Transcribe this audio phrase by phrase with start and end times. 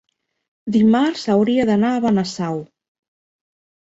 [0.75, 2.61] Dimarts hauria d'anar a Benasau.